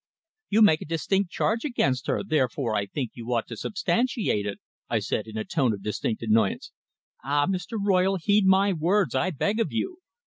[0.49, 4.57] "You make a distinct charge against her, therefore I think you ought to substantiate it,"
[4.89, 6.71] I said in a tone of distinct annoyance.
[7.23, 7.45] "Ah!
[7.45, 7.77] Mr.
[7.79, 8.15] Royle.
[8.19, 9.99] Heed my words, I beg of you."